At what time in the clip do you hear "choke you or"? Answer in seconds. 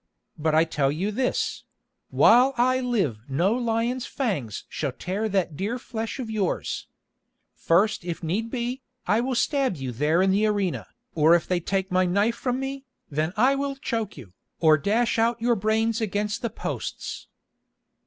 13.75-14.75